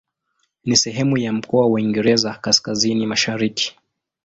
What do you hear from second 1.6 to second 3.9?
wa Uingereza Kaskazini-Mashariki.